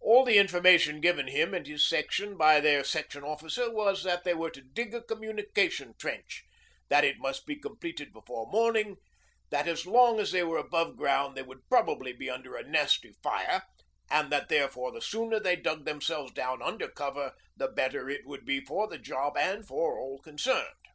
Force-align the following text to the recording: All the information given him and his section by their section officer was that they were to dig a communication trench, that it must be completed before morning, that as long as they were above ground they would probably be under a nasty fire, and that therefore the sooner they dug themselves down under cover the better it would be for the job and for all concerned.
All 0.00 0.24
the 0.24 0.38
information 0.38 1.02
given 1.02 1.26
him 1.28 1.52
and 1.52 1.66
his 1.66 1.86
section 1.86 2.38
by 2.38 2.60
their 2.60 2.82
section 2.82 3.22
officer 3.22 3.70
was 3.70 4.04
that 4.04 4.24
they 4.24 4.32
were 4.32 4.48
to 4.48 4.62
dig 4.62 4.94
a 4.94 5.02
communication 5.02 5.92
trench, 5.98 6.44
that 6.88 7.04
it 7.04 7.18
must 7.18 7.44
be 7.44 7.56
completed 7.56 8.10
before 8.10 8.50
morning, 8.50 8.96
that 9.50 9.68
as 9.68 9.84
long 9.86 10.18
as 10.18 10.32
they 10.32 10.42
were 10.42 10.56
above 10.56 10.96
ground 10.96 11.36
they 11.36 11.42
would 11.42 11.68
probably 11.68 12.14
be 12.14 12.30
under 12.30 12.56
a 12.56 12.66
nasty 12.66 13.12
fire, 13.22 13.62
and 14.10 14.32
that 14.32 14.48
therefore 14.48 14.92
the 14.92 15.02
sooner 15.02 15.38
they 15.38 15.56
dug 15.56 15.84
themselves 15.84 16.32
down 16.32 16.62
under 16.62 16.88
cover 16.88 17.34
the 17.54 17.68
better 17.68 18.08
it 18.08 18.24
would 18.24 18.46
be 18.46 18.62
for 18.64 18.88
the 18.88 18.96
job 18.96 19.36
and 19.36 19.66
for 19.68 19.98
all 20.00 20.20
concerned. 20.20 20.86